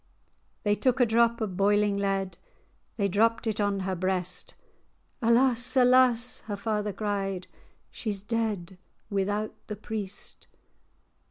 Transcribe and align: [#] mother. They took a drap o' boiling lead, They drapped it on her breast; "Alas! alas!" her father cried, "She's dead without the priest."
[#] 0.01 0.01
mother. 0.01 0.61
They 0.63 0.75
took 0.77 0.99
a 0.99 1.05
drap 1.05 1.43
o' 1.43 1.45
boiling 1.45 1.95
lead, 1.95 2.39
They 2.97 3.07
drapped 3.07 3.45
it 3.45 3.61
on 3.61 3.81
her 3.81 3.93
breast; 3.95 4.55
"Alas! 5.21 5.77
alas!" 5.77 6.39
her 6.47 6.57
father 6.57 6.91
cried, 6.91 7.45
"She's 7.91 8.23
dead 8.23 8.79
without 9.11 9.53
the 9.67 9.75
priest." 9.75 10.47